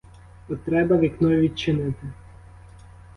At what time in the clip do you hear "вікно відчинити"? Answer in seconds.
0.97-2.07